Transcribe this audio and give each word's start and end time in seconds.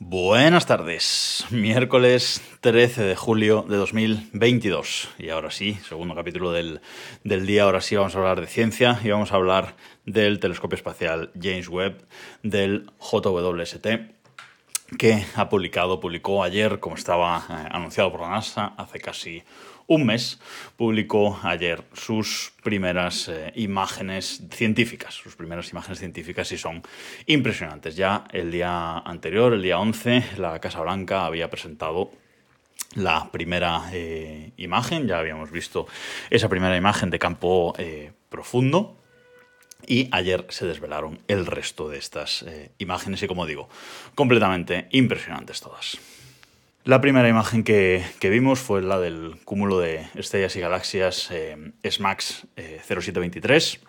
Buenas 0.00 0.64
tardes, 0.64 1.44
miércoles 1.50 2.40
13 2.60 3.02
de 3.02 3.16
julio 3.16 3.66
de 3.68 3.76
2022 3.78 5.08
y 5.18 5.30
ahora 5.30 5.50
sí, 5.50 5.74
segundo 5.88 6.14
capítulo 6.14 6.52
del, 6.52 6.80
día, 7.24 7.64
ahora 7.64 7.80
sí 7.80 7.96
vamos 7.96 8.14
a 8.14 8.18
hablar 8.18 8.40
de 8.40 8.46
ciencia 8.46 9.00
y 9.02 9.10
vamos 9.10 9.32
a 9.32 9.34
hablar 9.34 9.74
del 10.06 10.38
telescopio 10.38 10.76
espacial 10.76 11.32
James 11.34 11.68
Webb 11.68 12.06
del 12.44 12.92
JWST 13.00 13.86
que 14.96 15.24
ha 15.34 15.48
publicado, 15.48 15.98
publicó 15.98 16.44
ayer, 16.44 16.78
como 16.78 16.94
estaba 16.94 17.44
eh, 17.50 17.68
anunciado 17.72 18.12
por 18.12 18.20
la 18.20 18.30
NASA, 18.30 18.74
hace 18.78 19.00
casi 19.00 19.42
un 19.88 20.04
mes, 20.04 20.38
publicó 20.76 21.40
ayer 21.42 21.82
sus 21.94 22.52
primeras 22.62 23.28
eh, 23.28 23.52
imágenes 23.56 24.42
científicas, 24.50 25.14
sus 25.14 25.34
primeras 25.34 25.70
imágenes 25.70 25.98
científicas 25.98 26.52
y 26.52 26.58
son 26.58 26.82
impresionantes. 27.26 27.96
Ya 27.96 28.24
el 28.30 28.52
día 28.52 28.98
anterior, 28.98 29.54
el 29.54 29.62
día 29.62 29.78
11, 29.78 30.36
la 30.36 30.60
Casa 30.60 30.82
Blanca 30.82 31.24
había 31.24 31.48
presentado 31.48 32.12
la 32.94 33.32
primera 33.32 33.88
eh, 33.92 34.52
imagen, 34.58 35.06
ya 35.08 35.18
habíamos 35.18 35.50
visto 35.50 35.86
esa 36.28 36.50
primera 36.50 36.76
imagen 36.76 37.08
de 37.08 37.18
campo 37.18 37.74
eh, 37.78 38.12
profundo, 38.28 38.94
y 39.86 40.08
ayer 40.12 40.44
se 40.50 40.66
desvelaron 40.66 41.20
el 41.28 41.46
resto 41.46 41.88
de 41.88 41.98
estas 41.98 42.44
imágenes 42.78 43.22
y 43.22 43.26
como 43.26 43.46
digo, 43.46 43.70
completamente 44.14 44.88
impresionantes 44.90 45.60
todas. 45.62 45.98
La 46.84 47.00
primera 47.00 47.28
imagen 47.28 47.64
que, 47.64 48.02
vimos 48.22 48.60
fue 48.60 48.82
la 48.82 48.98
del 48.98 49.36
cúmulo 49.44 49.78
de 49.78 50.06
estrellas 50.14 50.56
y 50.56 50.60
galaxias 50.60 51.30
eh, 51.30 51.72
SMAX 51.84 52.46
0723 52.56 53.74
eh, 53.74 53.88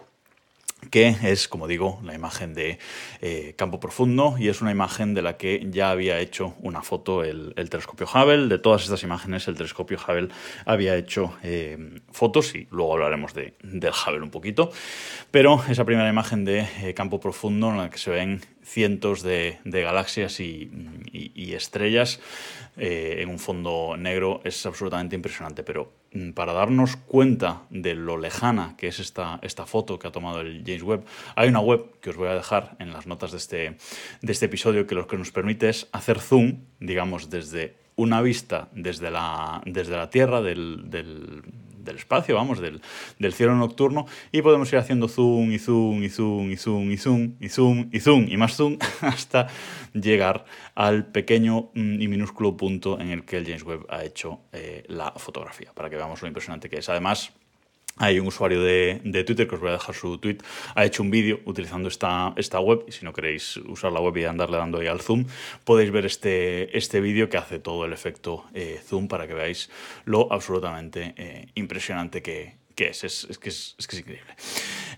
que 0.91 1.15
es, 1.23 1.47
como 1.47 1.67
digo, 1.67 1.99
la 2.03 2.13
imagen 2.13 2.53
de 2.53 2.79
eh, 3.21 3.53
campo 3.58 3.80
profundo 3.80 4.35
y 4.39 4.47
es 4.47 4.61
una 4.61 4.72
imagen 4.72 5.13
de 5.13 5.21
la 5.21 5.38
que 5.38 5.67
ya 5.69 5.91
había 5.91 6.19
hecho 6.19 6.55
una 6.59 6.81
foto 6.81 7.23
el, 7.23 7.53
telescopio 7.69 8.08
Hubble. 8.08 8.47
De 8.47 8.59
todas 8.59 8.83
estas 8.83 9.03
imágenes, 9.03 9.47
el 9.47 9.55
telescopio 9.55 9.97
Hubble 9.97 10.30
había 10.66 10.95
hecho 10.95 11.33
eh, 11.44 11.99
fotos 12.11 12.55
y 12.55 12.67
luego 12.71 12.94
hablaremos 12.94 13.33
de, 13.33 13.53
del 13.61 13.91
Hubble 13.91 14.21
un 14.21 14.31
poquito. 14.31 14.71
Pero 15.31 15.63
esa 15.69 15.86
primera 15.86 16.09
imagen 16.09 16.45
de 16.45 16.67
eh, 16.81 16.93
campo 16.93 17.19
profundo 17.19 17.69
en 17.69 17.77
la 17.77 17.89
que 17.89 17.97
se 17.97 18.11
ven 18.11 18.41
cientos 18.64 19.21
de, 19.23 19.59
galaxias 19.66 20.39
y, 20.39 20.69
y 21.11 21.53
estrellas 21.53 22.19
en 22.77 23.27
un 23.30 23.39
fondo 23.39 23.95
negro 23.97 24.41
es 24.43 24.66
absolutamente 24.66 25.16
impresionante. 25.16 25.64
Pero 25.64 25.98
para 26.33 26.53
darnos 26.53 26.95
cuenta 26.95 27.63
de 27.69 27.95
lo 27.95 28.17
lejana 28.17 28.75
que 28.77 28.88
es 28.88 28.99
esta, 28.99 29.39
esta 29.41 29.65
foto 29.65 29.99
que 29.99 30.07
ha 30.07 30.11
tomado 30.11 30.41
el 30.41 30.63
James 30.65 30.83
Webb, 30.83 31.05
hay 31.35 31.49
una 31.49 31.59
web 31.59 31.99
que 32.02 32.09
os 32.09 32.15
voy 32.15 32.29
a 32.29 32.33
dejar 32.33 32.75
en 32.79 32.91
las 32.91 33.07
notas 33.07 33.31
de 33.31 33.38
este, 33.38 33.77
de 34.21 34.31
este 34.31 34.45
episodio 34.45 34.87
que 34.87 34.95
lo 34.95 35.07
que 35.07 35.17
nos 35.17 35.31
permite 35.31 35.69
es 35.69 35.87
hacer 35.91 36.19
zoom, 36.19 36.61
digamos, 36.80 37.30
desde 37.30 37.75
una 37.95 38.21
vista 38.21 38.69
desde 38.71 39.11
la, 39.11 39.61
desde 39.65 39.97
la 39.97 40.09
Tierra, 40.09 40.41
del, 40.41 40.89
del 40.89 41.43
espacio, 41.95 42.35
vamos, 42.35 42.59
del, 42.59 42.81
del, 43.17 43.33
cielo 43.33 43.55
nocturno, 43.55 44.05
y 44.31 44.41
podemos 44.41 44.72
ir 44.72 44.80
haciendo 44.80 45.08
zoom 45.08 45.52
y 45.52 45.59
zoom 45.59 46.03
y 46.03 46.09
zoom 46.09 46.52
y 46.52 46.58
zoom 46.58 46.91
y 46.91 46.97
zoom 46.97 47.36
y 47.39 47.49
zoom 47.49 47.89
y 47.91 47.99
zoom 47.99 48.25
y 48.30 48.38
más 48.38 48.55
zoom 48.55 48.77
hasta 49.02 49.47
llegar 49.94 50.45
al 50.75 51.05
pequeño 51.05 51.71
mm, 51.73 52.02
y 52.02 52.08
minúsculo 52.08 52.55
punto 52.58 52.99
en 52.99 53.09
el 53.09 53.25
que 53.25 53.38
el 53.38 53.45
James 53.45 53.63
Webb 53.63 53.86
ha 53.89 54.03
hecho 54.03 54.41
eh, 54.52 54.83
la 54.88 55.11
fotografía, 55.17 55.71
para 55.73 55.89
que 55.89 55.95
veamos 55.95 56.21
lo 56.21 56.27
impresionante 56.27 56.69
que 56.69 56.77
es. 56.77 56.89
Además, 56.89 57.33
hay 58.00 58.17
un 58.19 58.28
usuario 58.28 58.64
de, 58.64 59.02
Twitter, 59.25 59.47
que 59.47 59.55
os 59.55 59.61
voy 59.61 59.69
a 59.69 59.73
dejar 59.73 59.94
su 59.94 60.17
tweet, 60.17 60.38
ha 60.73 60.86
hecho 60.86 61.03
un 61.03 61.11
vídeo 61.11 61.42
utilizando 61.45 61.89
esta, 61.89 62.33
esta 62.38 62.59
web. 62.59 62.86
Y 62.88 62.94
si 62.94 63.03
no 63.05 63.11
queréis 63.14 63.58
usar 63.58 63.92
la 63.92 64.00
web 64.00 64.16
y 64.17 64.23
andarle 64.23 64.58
dando 64.58 64.80
ahí 64.80 64.88
al 64.88 65.02
zoom, 65.02 65.25
podéis 65.66 65.92
ver 65.92 66.05
este, 66.05 66.75
este 66.77 67.02
vídeo 67.02 67.30
que 67.30 67.38
hace 67.38 67.60
todo 67.60 67.86
el 67.86 67.93
efecto 67.93 68.45
eh, 68.54 68.80
zoom 68.83 69.10
para 69.10 69.27
que 69.27 69.33
veáis 69.33 69.70
lo 70.05 70.32
absolutamente 70.32 71.14
eh, 71.17 71.48
impresionante 71.55 72.21
que, 72.21 72.58
es. 72.77 73.04
Es, 73.04 73.37
que 73.37 73.49
es. 73.49 73.76
increíble. 73.92 74.33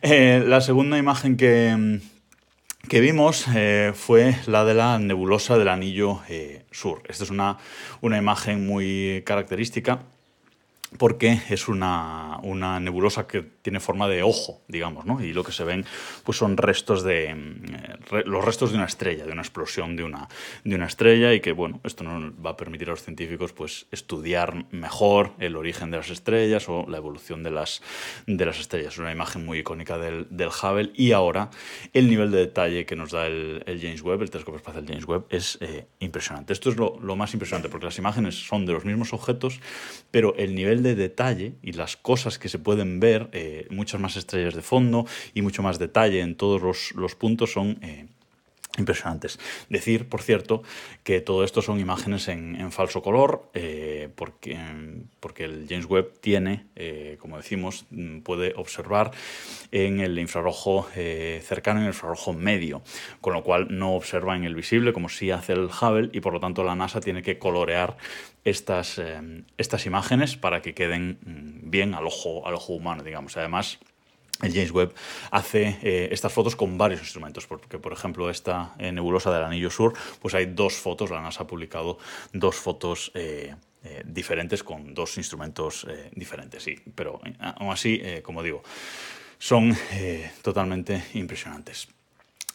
Eh, 0.04 0.44
la 0.46 0.62
segunda 0.62 1.00
imagen 1.00 1.36
que, 1.36 2.00
que 2.88 3.00
vimos 3.02 3.48
fue 3.96 4.36
la 4.46 4.64
de 4.64 4.76
la 4.76 5.00
nebulosa 5.00 5.58
del 5.58 5.70
anillo 5.70 6.22
sur. 6.70 7.02
Esta 7.10 7.24
es 7.24 7.32
una, 7.32 7.58
una 8.02 8.20
imagen 8.20 8.68
muy 8.68 9.24
característica 9.26 10.04
porque 10.98 11.40
es 11.50 11.68
una, 11.68 12.40
nebulosa 12.80 13.26
que 13.26 13.42
tiene 13.42 13.80
forma 13.80 14.08
de 14.08 14.24
ojo, 14.24 14.62
digamos, 14.68 15.06
¿no? 15.06 15.24
Y 15.24 15.34
lo 15.34 15.44
que 15.44 15.52
se 15.52 15.64
ven 15.64 15.86
pues 16.24 16.38
son 16.38 16.58
restos 16.58 17.04
de 17.04 17.34
mm, 17.34 18.28
los 18.28 18.44
restos 18.44 18.72
de 18.72 18.78
una 18.78 18.86
estrella, 18.86 19.26
de 19.26 19.32
una 19.32 19.42
explosión 19.42 19.96
de 19.96 20.04
una, 20.04 20.28
de 20.64 20.76
una 20.76 20.88
estrella 20.88 21.34
y 21.34 21.40
que 21.40 21.54
bueno, 21.54 21.80
esto 21.84 22.04
nos 22.04 22.34
va 22.46 22.52
a 22.52 22.58
permitir 22.58 22.90
a 22.90 22.92
los 22.92 23.04
científicos 23.04 23.54
pues 23.54 23.88
estudiar 23.92 24.66
mejor 24.72 25.34
el 25.40 25.56
origen 25.56 25.92
de 25.92 25.98
las 25.98 26.10
estrellas 26.10 26.68
o 26.68 26.86
la 26.88 26.98
evolución 26.98 27.42
de 27.44 27.52
las, 27.52 27.82
de 28.28 28.46
las 28.46 28.60
estrellas. 28.60 28.94
Es 28.94 29.00
una 29.00 29.12
imagen 29.12 29.46
muy 29.46 29.60
icónica 29.60 29.98
del, 29.98 30.28
del 30.30 30.50
Hubble 30.50 30.92
y 30.94 31.14
ahora 31.14 31.52
el 31.94 32.10
nivel 32.10 32.32
de 32.32 32.40
detalle 32.40 32.86
que 32.86 32.96
nos 32.96 33.12
da 33.12 33.28
el, 33.28 33.64
James 33.82 34.02
Webb, 34.02 34.24
el 34.24 34.30
telescopio 34.30 34.58
espacial 34.58 34.86
James 34.86 35.06
Webb, 35.06 35.26
es 35.30 35.58
eh, 35.62 35.88
impresionante. 36.00 36.52
Esto 36.52 36.70
es 36.70 36.76
lo, 36.76 37.00
lo 37.02 37.16
más 37.16 37.34
impresionante 37.34 37.70
porque 37.70 37.86
las 37.86 37.98
imágenes 37.98 38.36
son 38.46 38.66
de 38.66 38.74
los 38.74 38.84
mismos 38.84 39.14
objetos, 39.14 39.62
pero 40.12 40.36
el 40.36 40.54
nivel 40.54 40.81
de 40.82 40.96
detalle 40.96 41.54
y 41.62 41.74
las 41.74 41.98
cosas 41.98 42.38
que 42.40 42.50
se 42.50 42.60
pueden 42.60 43.00
ver, 43.00 43.30
eh, 43.32 43.68
muchas 43.70 44.00
más 44.00 44.18
estrellas 44.18 44.54
de 44.54 44.62
fondo 44.62 45.06
y 45.34 45.42
mucho 45.42 45.64
más 45.64 45.80
detalle 45.80 46.22
en 46.22 46.36
todos 46.36 46.94
los, 46.96 47.16
puntos 47.16 47.52
son... 47.54 47.78
Eh, 47.82 48.08
impresionantes. 48.78 49.40
Decir, 49.70 50.08
por 50.08 50.22
cierto, 50.22 50.64
que 51.04 51.22
todo 51.22 51.44
esto 51.44 51.62
son 51.62 51.80
imágenes 51.80 52.28
en, 52.28 52.72
falso 52.72 53.02
color, 53.02 53.50
eh, 53.54 54.10
porque, 54.16 54.58
porque 55.20 55.46
el 55.46 55.66
James 55.68 55.86
Webb 55.86 56.20
tiene, 56.22 56.66
como 57.20 57.38
decimos, 57.38 57.86
mm, 57.90 58.20
puede 58.20 58.54
observar 58.56 59.12
en 59.72 60.00
el 60.00 60.18
infrarrojo 60.20 60.88
cercano 60.94 61.80
y 61.80 61.84
en 61.84 61.88
el 61.88 61.94
infrarrojo 61.94 62.34
medio, 62.34 62.82
con 63.20 63.34
lo 63.34 63.44
cual 63.44 63.68
no 63.70 63.96
observa 63.96 64.36
en 64.36 64.44
el 64.44 64.56
visible 64.56 64.94
como 64.94 65.10
sí 65.10 65.32
hace 65.32 65.54
el 65.54 65.66
Hubble 65.66 66.10
y 66.14 66.22
por 66.22 66.34
lo 66.34 66.40
tanto 66.40 66.64
la 66.64 66.76
NASA 66.76 67.02
tiene 67.02 67.22
que 67.22 67.38
colorear 67.38 67.98
estas, 68.44 68.98
eh, 68.98 69.44
estas 69.58 69.86
imágenes 69.86 70.36
para 70.36 70.62
que 70.62 70.74
queden 70.74 71.20
mm, 71.24 71.70
bien 71.70 71.94
al 71.94 72.08
ojo, 72.08 72.48
al 72.48 72.56
ojo 72.56 72.74
humano, 72.74 73.04
digamos. 73.04 73.38
Además, 73.38 73.80
el 74.42 74.54
James 74.54 74.72
Webb 74.72 74.94
hace 75.32 75.80
eh, 75.82 76.10
estas 76.12 76.32
fotos 76.32 76.56
con 76.56 76.78
varios 76.78 77.02
instrumentos, 77.02 77.48
porque 77.48 77.80
por 77.80 77.94
ejemplo 77.94 78.30
esta 78.30 78.74
eh, 78.80 78.92
nebulosa 78.92 79.32
del 79.32 79.44
Anillo 79.44 79.70
Sur, 79.70 79.94
pues 80.22 80.34
hay 80.34 80.48
dos 80.48 80.74
fotos, 80.76 81.10
la 81.10 81.22
NASA 81.22 81.44
ha 81.44 81.48
publicado 81.48 81.98
dos 82.34 82.56
fotos 82.56 83.12
diferentes 84.06 84.64
con 84.64 84.94
dos 84.94 85.18
instrumentos 85.18 85.88
diferentes, 86.14 86.66
pero 86.94 87.20
aún 87.40 87.72
así, 87.72 88.02
como 88.22 88.44
digo, 88.44 88.64
son 89.40 89.76
totalmente 90.44 91.04
impresionantes. 91.14 91.88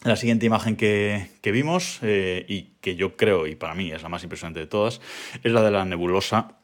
La 0.03 0.15
siguiente 0.15 0.45
imagen 0.45 0.75
que, 0.75 1.27
vimos 1.43 1.99
eh, 2.03 2.45
y 2.47 2.73
que 2.81 2.95
yo 2.95 3.17
creo, 3.17 3.47
y 3.47 3.55
para 3.55 3.73
mí 3.73 3.91
es 3.91 4.03
la 4.03 4.09
más 4.09 4.23
impresionante 4.23 4.59
de 4.59 4.67
todas, 4.67 5.01
es 5.43 5.51
la 5.51 5.63
de 5.63 5.71
la 5.71 5.85
nebulosa 5.85 6.59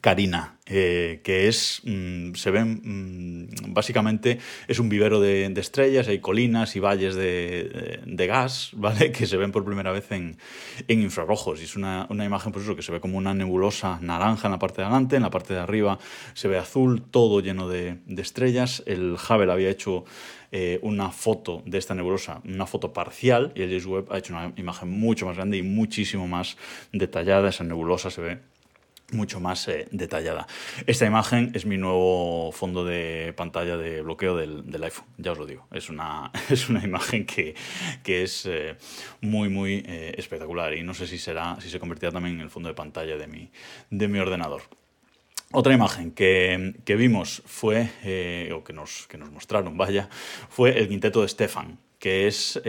Carina, 0.00 0.56
eh, 0.66 1.20
que 1.24 1.48
es, 1.48 1.82
mm, 1.84 2.34
se 2.34 2.50
ven, 2.52 2.80
mm, 2.84 3.74
básicamente 3.74 4.38
es 4.68 4.78
un 4.78 4.88
vivero 4.88 5.20
de, 5.20 5.52
estrellas, 5.56 6.06
hay 6.06 6.20
colinas 6.20 6.76
y 6.76 6.80
valles 6.80 7.16
de, 7.16 8.26
gas, 8.28 8.70
¿vale? 8.76 9.10
Que 9.10 9.26
se 9.26 9.36
ven 9.36 9.50
por 9.50 9.64
primera 9.64 9.90
vez 9.90 10.10
en, 10.12 10.38
infrarrojos. 10.88 11.60
Y 11.60 11.64
es 11.64 11.76
una, 11.76 12.06
imagen, 12.08 12.52
pues 12.52 12.64
eso, 12.64 12.76
que 12.76 12.82
se 12.82 12.92
ve 12.92 13.00
como 13.00 13.18
una 13.18 13.34
nebulosa 13.34 13.98
naranja 14.00 14.46
en 14.46 14.52
la 14.52 14.58
parte 14.60 14.80
de 14.80 14.86
adelante, 14.86 15.16
en 15.16 15.22
la 15.22 15.30
parte 15.30 15.54
de 15.54 15.60
arriba 15.60 15.98
se 16.34 16.46
ve 16.46 16.56
azul, 16.56 17.02
todo 17.02 17.40
lleno 17.40 17.68
de, 17.68 17.98
estrellas. 18.16 18.84
El 18.86 19.14
Hubble 19.14 19.52
había 19.52 19.70
hecho 19.70 20.04
eh, 20.52 20.78
una 20.82 21.10
foto 21.10 21.62
de 21.66 21.78
esta 21.78 21.94
nebulosa, 21.94 22.42
una 22.44 22.66
foto 22.66 22.92
parcial, 22.92 23.52
y 23.56 23.62
el 23.62 23.80
James 23.80 24.04
ha 24.10 24.18
hecho 24.18 24.34
una 24.34 24.52
imagen 24.56 24.90
mucho 24.90 25.26
más 25.26 25.36
grande 25.36 25.56
y 25.56 25.62
muchísimo 25.62 26.28
más 26.28 26.56
detallada. 26.92 27.48
Esa 27.48 27.64
nebulosa 27.64 28.10
se 28.10 28.20
ve 28.20 28.49
mucho 29.12 29.40
más 29.40 29.68
eh, 29.68 29.86
detallada. 29.90 30.46
Esta 30.86 31.06
imagen 31.06 31.52
es 31.54 31.66
mi 31.66 31.76
nuevo 31.76 32.52
fondo 32.52 32.84
de 32.84 33.32
pantalla 33.36 33.76
de 33.76 34.02
bloqueo 34.02 34.36
del, 34.36 34.82
iPhone, 34.82 35.06
ya 35.18 35.32
os 35.32 35.38
lo 35.38 35.46
digo. 35.46 35.66
Es 35.72 35.88
una, 35.88 36.30
es 36.50 36.68
una 36.68 36.82
imagen 36.84 37.26
que, 37.26 37.54
es 38.04 38.46
eh, 38.46 38.76
muy, 39.20 39.48
muy 39.48 39.82
eh, 39.86 40.14
espectacular 40.16 40.74
y 40.74 40.82
no 40.82 40.94
sé 40.94 41.06
si, 41.06 41.18
será, 41.18 41.56
si 41.60 41.70
se 41.70 41.78
convertirá 41.78 42.12
también 42.12 42.36
en 42.36 42.42
el 42.42 42.50
fondo 42.50 42.68
de 42.68 42.74
pantalla 42.74 43.16
de 43.16 43.26
mi, 43.26 43.50
de 43.90 44.08
mi 44.08 44.18
ordenador. 44.18 44.62
Otra 45.52 45.74
imagen 45.74 46.12
que, 46.12 46.74
vimos 46.86 47.42
fue, 47.44 47.90
o 48.54 48.62
que 48.62 48.72
nos, 48.72 49.08
que 49.08 49.18
nos 49.18 49.32
mostraron, 49.32 49.76
vaya, 49.76 50.08
fue 50.48 50.78
el 50.78 50.88
quinteto 50.88 51.22
de 51.22 51.28
Stefan, 51.28 51.76
que 51.98 52.28
es 52.28 52.60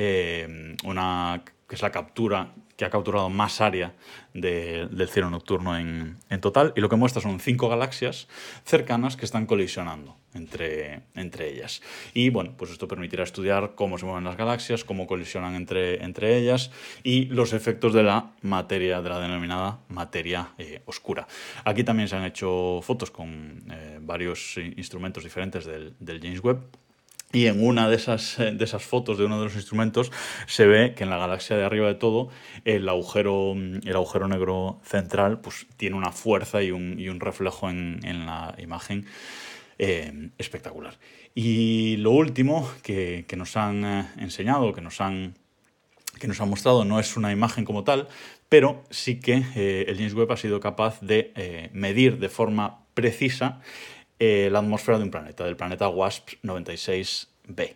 una 0.83 1.43
que 1.71 1.75
es 1.75 1.81
la 1.83 1.91
captura 1.93 2.51
que 2.75 2.83
ha 2.83 2.89
capturado 2.89 3.29
más 3.29 3.61
área 3.61 3.93
del 4.33 5.07
cielo 5.07 5.29
nocturno 5.29 5.77
en, 5.77 6.17
total, 6.41 6.73
y 6.75 6.81
lo 6.81 6.89
que 6.89 6.97
muestra 6.97 7.21
son 7.21 7.39
cinco 7.39 7.69
galaxias 7.69 8.27
cercanas 8.65 9.15
que 9.15 9.23
están 9.23 9.45
colisionando 9.45 10.17
entre, 10.33 11.03
entre 11.15 11.49
ellas. 11.49 11.81
Y 12.13 12.29
bueno, 12.29 12.55
pues 12.57 12.71
esto 12.71 12.89
permitirá 12.89 13.23
estudiar 13.23 13.71
cómo 13.75 13.97
se 13.97 14.05
mueven 14.05 14.25
las 14.25 14.35
galaxias, 14.35 14.83
cómo 14.83 15.07
colisionan 15.07 15.55
entre, 15.55 16.03
entre 16.03 16.37
ellas 16.37 16.71
y 17.03 17.27
los 17.27 17.53
efectos 17.53 17.93
de 17.93 18.03
la 18.03 18.31
materia, 18.41 19.01
de 19.01 19.07
la 19.07 19.21
denominada 19.21 19.79
materia 19.87 20.49
eh, 20.57 20.81
oscura. 20.83 21.25
Aquí 21.63 21.85
también 21.85 22.09
se 22.09 22.17
han 22.17 22.25
hecho 22.25 22.81
fotos 22.83 23.11
con 23.11 23.63
eh, 23.71 23.97
varios 24.01 24.57
instrumentos 24.57 25.23
diferentes 25.23 25.63
del, 25.63 25.93
del 26.01 26.19
James 26.19 26.43
Webb 26.43 26.67
y 27.33 27.47
en 27.47 27.65
una 27.65 27.89
de 27.89 27.95
esas, 27.95 28.39
eh, 28.39 28.51
de 28.51 28.63
esas 28.63 28.83
fotos 28.83 29.17
de 29.17 29.25
uno 29.25 29.37
de 29.39 29.45
los 29.45 29.55
instrumentos 29.55 30.11
se 30.47 30.65
ve 30.65 30.93
que 30.95 31.03
en 31.03 31.09
la 31.09 31.17
galaxia 31.17 31.55
de 31.57 31.63
arriba 31.63 31.87
de 31.87 31.95
todo 31.95 32.29
el 32.65 32.87
agujero, 32.89 33.53
el 33.53 33.95
agujero 33.95 34.27
negro 34.27 34.79
central 34.83 35.39
pues, 35.39 35.67
tiene 35.77 35.95
una 35.95 36.11
fuerza 36.11 36.61
y 36.61 36.71
un, 36.71 36.99
y 36.99 37.09
un 37.09 37.19
reflejo 37.19 37.69
en, 37.69 37.99
en, 38.03 38.25
la 38.25 38.55
imagen 38.57 39.05
eh, 39.79 40.29
espectacular. 40.37 40.97
Y 41.33 41.97
lo 41.97 42.11
último 42.11 42.69
que, 42.83 43.25
que 43.27 43.37
nos 43.37 43.55
han 43.55 43.85
eh, 43.85 44.07
enseñado, 44.17 44.73
que 44.73 44.81
nos 44.81 44.99
han, 44.99 45.35
que 46.19 46.27
nos 46.27 46.41
han 46.41 46.49
mostrado, 46.49 46.83
no 46.85 46.99
es 46.99 47.15
una 47.15 47.31
imagen 47.31 47.63
como 47.63 47.83
tal, 47.83 48.07
pero 48.49 48.83
sí 48.89 49.19
que 49.19 49.45
el 49.55 49.95
James 49.95 50.13
Webb 50.13 50.33
ha 50.33 50.37
sido 50.37 50.59
capaz 50.59 50.99
de 50.99 51.69
medir 51.71 52.19
de 52.19 52.27
forma 52.27 52.81
precisa 52.93 53.61
eh, 54.23 54.49
la 54.51 54.59
atmósfera 54.59 54.99
de 54.99 55.05
un 55.05 55.09
planeta, 55.09 55.45
del 55.45 55.55
planeta 55.55 55.89
WASP 55.89 56.33
96b, 56.43 57.75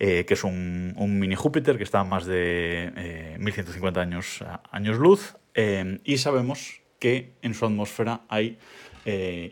eh, 0.00 0.24
que 0.26 0.34
es 0.34 0.42
un, 0.42 0.92
mini 1.20 1.36
Júpiter 1.36 1.78
que 1.78 1.84
está 1.84 2.00
a 2.00 2.04
más 2.04 2.26
de 2.26 3.36
1150 3.38 4.00
eh, 4.00 4.02
años, 4.02 4.44
años 4.72 4.98
luz, 4.98 5.36
y 6.02 6.18
sabemos 6.18 6.80
que 6.98 7.34
en 7.42 7.54
su 7.54 7.64
atmósfera 7.64 8.22
hay 8.28 8.58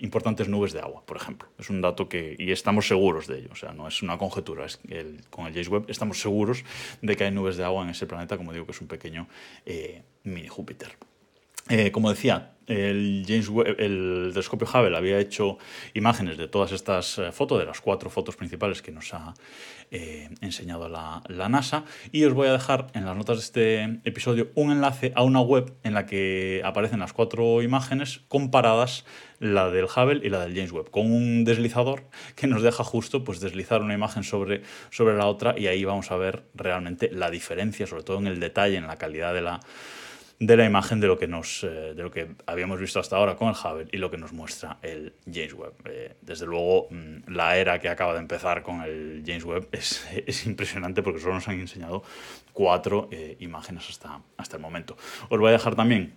importantes 0.01 0.49
nubes 0.49 0.73
de 0.73 0.81
agua, 0.81 1.05
por 1.07 1.17
ejemplo. 1.17 1.49
Es 1.61 1.71
un 1.71 1.81
dato 1.81 2.09
que, 2.09 2.35
y 2.37 2.51
estamos 2.51 2.89
seguros 2.89 3.29
de 3.29 3.39
ello, 3.39 3.51
o 3.53 3.55
sea, 3.55 3.73
no 3.73 3.87
es 3.87 4.03
una 4.03 4.19
conjetura, 4.19 4.67
con 5.31 5.47
el 5.47 5.53
James 5.53 5.69
Webb 5.69 5.85
estamos 5.91 6.21
seguros 6.21 6.65
de 7.03 7.15
que 7.15 7.23
hay 7.23 7.31
nubes 7.31 7.57
de 7.57 7.63
agua 7.63 7.85
en 7.85 7.91
ese 7.91 8.09
planeta, 8.09 8.37
como 8.37 8.53
digo, 8.53 8.67
que 8.67 8.73
es 8.73 8.81
un 8.81 8.89
pequeño 8.89 9.29
mini 10.25 10.49
Júpiter. 10.49 10.97
Como 11.93 12.11
decía, 12.11 12.53
el 12.67 13.25
James 13.27 13.51
el 13.79 14.31
telescopio 14.33 14.69
Hubble 14.69 14.97
había 14.97 15.19
hecho 15.19 15.59
imágenes 15.95 16.37
de 16.37 16.49
todas 16.49 16.73
estas 16.73 17.19
eh, 17.19 17.33
fotos, 17.33 17.59
de 17.59 17.67
las 17.67 17.81
cuatro 17.81 18.11
fotos 18.11 18.37
principales 18.37 18.83
que 18.83 18.93
nos 18.93 19.13
ha 19.15 19.35
eh, 19.91 20.31
enseñado 20.41 20.89
la, 20.89 21.23
NASA, 21.49 21.85
y 22.13 22.25
os 22.25 22.33
voy 22.33 22.49
a 22.49 22.53
dejar 22.53 22.87
en 22.95 23.05
las 23.05 23.17
notas 23.17 23.39
de 23.39 23.43
este 23.43 24.09
episodio 24.09 24.51
un 24.55 24.73
enlace 24.73 25.13
a 25.15 25.23
una 25.23 25.41
web 25.41 25.75
en 25.83 25.95
la 25.95 26.07
que 26.07 26.63
aparecen 26.65 27.01
las 27.01 27.13
cuatro 27.13 27.63
imágenes 27.63 28.21
comparadas, 28.29 29.05
la 29.39 29.71
del 29.71 29.87
Hubble 29.87 30.21
y 30.25 30.31
la 30.31 30.41
del 30.41 30.55
James 30.55 30.73
Webb, 30.73 30.91
con 30.91 31.11
un 31.11 31.45
deslizador 31.45 32.05
que 32.37 32.47
nos 32.47 32.63
deja 32.63 32.85
justo 32.85 33.25
pues, 33.25 33.41
deslizar 33.41 33.83
una 33.83 33.95
imagen 33.95 34.23
sobre, 34.23 34.63
sobre 34.91 35.17
la 35.17 35.27
otra 35.27 35.59
y 35.59 35.67
ahí 35.67 35.85
vamos 35.85 36.11
a 36.11 36.17
ver 36.17 36.45
realmente 36.55 37.11
la 37.13 37.31
diferencia, 37.31 37.87
sobre 37.87 38.05
todo 38.05 38.19
en 38.19 38.29
el 38.29 38.39
detalle, 38.39 38.77
en 38.77 38.87
la 38.87 38.97
calidad 38.97 39.35
de 39.35 39.41
la 39.41 39.61
de 40.43 40.57
la 40.57 40.65
imagen 40.65 40.99
de 40.99 41.07
lo 41.07 41.17
que 41.17 41.29
nos 41.29 41.63
eh, 41.63 41.95
de 41.95 42.03
lo 42.03 42.11
que 42.11 42.35
habíamos 42.47 42.81
visto 42.81 42.99
hasta 42.99 43.17
ahora 43.17 43.37
con 43.37 43.49
el 43.49 43.55
Hubble 43.55 43.89
y 43.93 43.99
lo 43.99 44.11
que 44.11 44.19
nos 44.19 44.33
muestra 44.33 44.79
el 44.83 45.15
James 45.25 45.55
Webb. 45.55 45.75
Eh, 45.85 46.17
desde 46.21 46.47
luego, 46.47 46.89
mm, 46.91 47.31
la 47.33 47.57
era 47.57 47.79
que 47.79 47.89
acaba 47.89 48.13
de 48.15 48.19
empezar 48.19 48.65
con 48.65 48.83
el 48.83 49.23
James 49.25 49.45
Webb 49.45 49.69
es, 49.71 50.05
es 50.27 50.45
impresionante 50.47 51.01
porque 51.01 51.21
solo 51.21 51.35
nos 51.35 51.47
han 51.47 51.61
enseñado 51.61 52.03
cuatro 52.53 53.09
eh, 53.13 53.37
imágenes 53.39 53.89
hasta, 53.89 54.21
hasta 54.37 54.57
el 54.57 54.63
momento. 54.63 54.97
Os 55.29 55.39
voy 55.39 55.51
a 55.51 55.53
dejar 55.53 55.77
también 55.77 56.13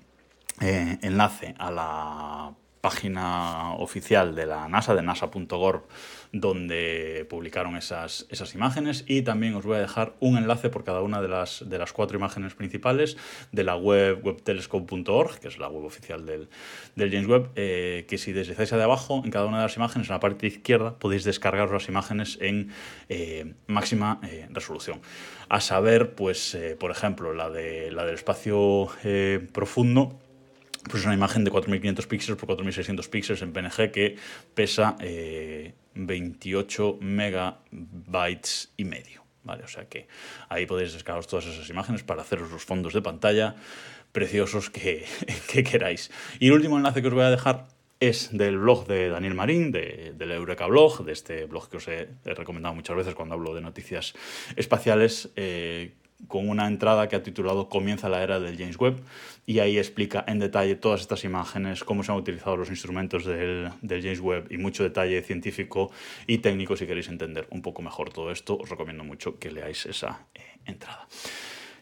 enlace 0.59 1.53
a 1.59 1.69
la 1.69 2.53
página 2.85 3.73
oficial 3.79 4.35
de 4.35 4.45
la 4.45 4.69
NASA, 4.69 4.93
de 4.93 5.01
nasa.gov, 5.01 5.87
donde 6.31 7.25
publicaron 7.27 7.77
esas, 7.77 8.27
esas 8.29 8.53
imágenes 8.53 9.05
y 9.07 9.23
también 9.23 9.55
os 9.55 9.65
voy 9.65 9.77
a 9.77 9.79
dejar 9.79 10.13
un 10.19 10.37
enlace 10.37 10.69
por 10.69 10.83
cada 10.83 11.01
una 11.01 11.19
de 11.19 11.27
las, 11.27 11.67
de 11.67 11.79
las 11.79 11.93
cuatro 11.93 12.15
imágenes 12.15 12.53
principales 12.53 13.17
de 13.51 13.63
la 13.63 13.75
web 13.75 14.23
webtelescope.org, 14.23 15.39
que 15.39 15.47
es 15.47 15.57
la 15.57 15.67
web 15.67 15.83
oficial 15.83 16.27
del, 16.27 16.47
del 16.95 17.09
James 17.09 17.27
Webb, 17.27 17.49
eh, 17.55 18.05
que 18.07 18.19
si 18.19 18.33
deslizáis 18.33 18.69
de 18.69 18.83
abajo, 18.83 19.23
en 19.25 19.31
cada 19.31 19.47
una 19.47 19.57
de 19.57 19.63
las 19.63 19.77
imágenes, 19.77 20.07
en 20.07 20.13
la 20.13 20.19
parte 20.19 20.45
izquierda, 20.45 20.99
podéis 20.99 21.23
descargar 21.23 21.71
las 21.71 21.89
imágenes 21.89 22.37
en 22.39 22.69
eh, 23.09 23.55
máxima 23.65 24.19
eh, 24.21 24.47
resolución. 24.51 25.01
A 25.49 25.59
saber, 25.59 26.13
pues, 26.13 26.55
por 26.79 26.91
ejemplo, 26.91 27.33
la, 27.33 27.49
de, 27.49 27.91
la 27.91 28.05
del 28.05 28.15
espacio 28.15 28.89
profundo, 29.53 30.19
pues 30.89 31.01
es 31.01 31.05
una 31.05 31.15
imagen 31.15 31.43
de 31.43 31.51
4500 31.51 32.07
píxeles 32.07 32.39
por 32.39 32.47
4600 32.47 33.07
píxeles 33.09 33.41
en 33.41 33.53
PNG 33.53 33.91
que 33.91 34.15
pesa 34.53 34.95
28 35.95 36.89
eh, 37.01 37.05
megabytes 37.05 38.73
y 38.77 38.85
medio. 38.85 39.23
¿vale? 39.43 39.63
O 39.63 39.67
sea 39.67 39.87
que 39.87 40.07
ahí 40.49 40.65
podéis 40.65 40.93
descargar 40.93 41.25
todas 41.25 41.45
esas 41.45 41.69
imágenes 41.69 42.03
para 42.03 42.21
haceros 42.21 42.51
los 42.51 42.65
fondos 42.65 42.93
de 42.93 43.01
pantalla 43.01 43.55
preciosos 44.11 44.69
que, 44.71 45.05
queráis. 45.63 46.11
Y 46.39 46.47
el 46.47 46.53
último 46.53 46.77
enlace 46.77 47.01
que 47.01 47.07
os 47.07 47.13
voy 47.13 47.23
a 47.23 47.29
dejar 47.29 47.67
es 47.99 48.29
del 48.31 48.57
blog 48.57 48.87
de 48.87 49.09
Daniel 49.09 49.35
Marín, 49.35 49.71
de, 49.71 50.13
del 50.17 50.31
Eureka 50.31 50.67
Blog, 50.67 51.05
de 51.05 51.13
este 51.13 51.45
blog 51.45 51.69
que 51.69 51.77
os 51.77 51.87
he, 51.87 52.09
recomendado 52.25 52.75
muchas 52.75 52.95
veces 52.95 53.15
cuando 53.15 53.35
hablo 53.35 53.53
de 53.53 53.61
noticias 53.61 54.13
espaciales. 54.55 55.29
Eh, 55.35 55.93
con 56.27 56.49
una 56.49 56.67
entrada 56.67 57.07
que 57.07 57.15
ha 57.15 57.23
titulado 57.23 57.69
Comienza 57.69 58.09
la 58.09 58.23
era 58.23 58.39
del 58.39 58.57
James 58.57 58.79
Webb 58.79 59.01
y 59.45 59.59
ahí 59.59 59.77
explica 59.77 60.23
en 60.27 60.39
detalle 60.39 60.75
todas 60.75 61.01
estas 61.01 61.23
imágenes, 61.23 61.83
cómo 61.83 62.03
se 62.03 62.11
han 62.11 62.17
utilizado 62.17 62.57
los 62.57 62.69
instrumentos 62.69 63.25
del, 63.25 63.71
James 63.81 64.19
Webb 64.19 64.51
y 64.51 64.57
mucho 64.57 64.83
detalle 64.83 65.21
científico 65.21 65.91
y 66.25 66.39
técnico. 66.39 66.75
Si 66.75 66.87
queréis 66.87 67.09
entender 67.09 67.47
un 67.51 67.61
poco 67.61 67.81
mejor 67.81 68.11
todo 68.11 68.31
esto, 68.31 68.57
os 68.57 68.69
recomiendo 68.69 69.03
mucho 69.03 69.37
que 69.37 69.51
leáis 69.51 69.85
esa 69.85 70.25
eh, 70.33 70.41
entrada. 70.65 71.07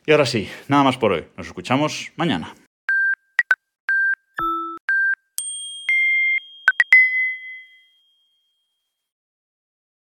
Y 0.06 0.12
ahora 0.12 0.26
sí, 0.26 0.50
nada 0.68 0.84
más 0.84 0.98
por 0.98 1.14
hoy. 1.14 1.26
Nos 1.38 1.48
escuchamos 1.48 2.12
mañana. 2.18 2.54